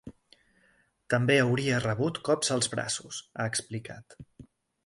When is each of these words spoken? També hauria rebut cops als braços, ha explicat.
També 1.13 1.35
hauria 1.41 1.83
rebut 1.85 2.19
cops 2.31 2.51
als 2.57 2.73
braços, 2.75 3.23
ha 3.37 3.49
explicat. 3.55 4.21